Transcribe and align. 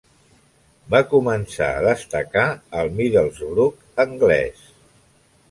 Va 0.95 1.01
començar 1.11 1.67
a 1.73 1.83
destacar 1.89 2.47
al 2.81 2.91
Middlesbrough 2.97 4.05
anglès. 4.07 4.67